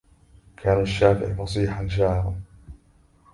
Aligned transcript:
كان 0.57 0.81
الشافعي 0.81 1.35
فصيحاً 1.35 1.87
شاعراً، 1.87 2.41